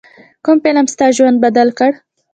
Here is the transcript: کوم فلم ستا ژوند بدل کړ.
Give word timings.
کوم 0.45 0.57
فلم 0.63 0.85
ستا 0.93 1.07
ژوند 1.17 1.37
بدل 1.45 1.67
کړ. 1.79 1.91